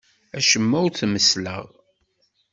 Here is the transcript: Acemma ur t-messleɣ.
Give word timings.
Acemma 0.37 0.77
ur 0.85 0.91
t-messleɣ. 0.93 1.65